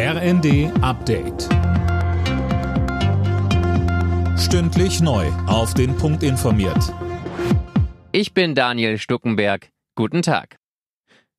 [0.00, 1.48] RND Update.
[4.38, 5.26] Stündlich neu.
[5.48, 6.94] Auf den Punkt informiert.
[8.12, 9.70] Ich bin Daniel Stuckenberg.
[9.96, 10.58] Guten Tag.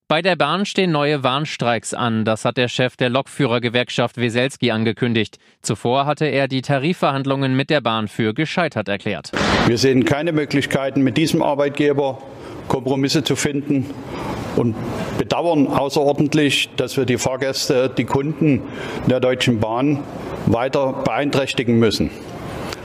[0.09, 2.25] Bei der Bahn stehen neue Warnstreiks an.
[2.25, 5.37] Das hat der Chef der Lokführergewerkschaft Weselski angekündigt.
[5.61, 9.31] Zuvor hatte er die Tarifverhandlungen mit der Bahn für gescheitert erklärt.
[9.67, 12.21] Wir sehen keine Möglichkeiten, mit diesem Arbeitgeber
[12.67, 13.85] Kompromisse zu finden
[14.59, 14.75] und
[15.17, 18.61] bedauern außerordentlich, dass wir die Fahrgäste, die Kunden
[19.07, 19.99] der Deutschen Bahn
[20.45, 22.11] weiter beeinträchtigen müssen.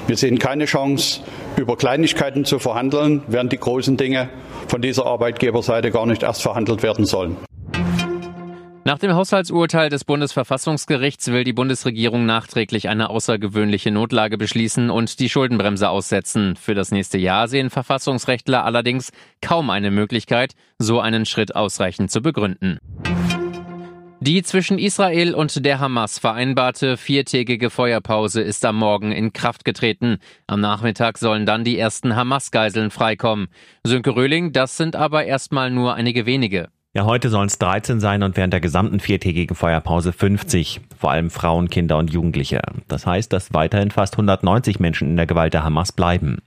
[0.07, 1.21] Wir sehen keine Chance,
[1.57, 4.29] über Kleinigkeiten zu verhandeln, während die großen Dinge
[4.69, 7.37] von dieser Arbeitgeberseite gar nicht erst verhandelt werden sollen.
[8.87, 15.31] Nach dem Haushaltsurteil des Bundesverfassungsgerichts will die Bundesregierung nachträglich eine außergewöhnliche Notlage beschließen und die
[15.31, 16.55] Schuldenbremse aussetzen.
[16.57, 22.21] Für das nächste Jahr sehen Verfassungsrechtler allerdings kaum eine Möglichkeit, so einen Schritt ausreichend zu
[22.21, 22.79] begründen.
[24.21, 30.19] Die zwischen Israel und der Hamas vereinbarte viertägige Feuerpause ist am Morgen in Kraft getreten.
[30.47, 33.49] Am Nachmittag sollen dann die ersten Hamas-Geiseln freikommen.
[33.83, 36.69] Sönke Röhling, das sind aber erstmal nur einige wenige.
[36.97, 41.29] Ja, heute sollen es 13 sein und während der gesamten viertägigen Feuerpause 50, vor allem
[41.29, 42.63] Frauen, Kinder und Jugendliche.
[42.87, 46.39] Das heißt, dass weiterhin fast 190 Menschen in der Gewalt der Hamas bleiben.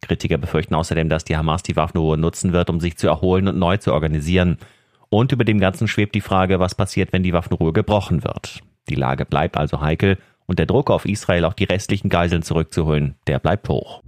[0.00, 3.58] Kritiker befürchten außerdem, dass die Hamas die Waffenruhe nutzen wird, um sich zu erholen und
[3.58, 4.58] neu zu organisieren.
[5.08, 8.60] Und über dem Ganzen schwebt die Frage, was passiert, wenn die Waffenruhe gebrochen wird.
[8.88, 13.16] Die Lage bleibt also heikel und der Druck auf Israel, auch die restlichen Geiseln zurückzuholen,
[13.26, 14.02] der bleibt hoch.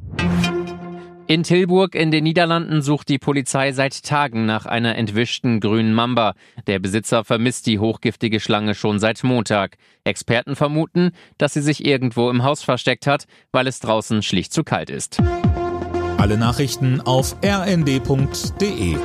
[1.33, 6.34] In Tilburg in den Niederlanden sucht die Polizei seit Tagen nach einer entwischten grünen Mamba.
[6.66, 9.78] Der Besitzer vermisst die hochgiftige Schlange schon seit Montag.
[10.05, 14.62] Experten vermuten, dass sie sich irgendwo im Haus versteckt hat, weil es draußen schlicht zu
[14.62, 15.22] kalt ist.
[16.19, 18.98] Alle Nachrichten auf rnd.de